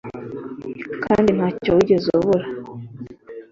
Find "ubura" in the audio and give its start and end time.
2.19-2.45